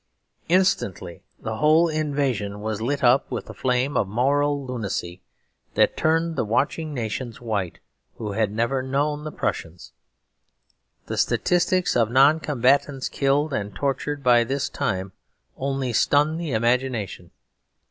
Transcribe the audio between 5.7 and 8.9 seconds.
that turned the watching nations white who had never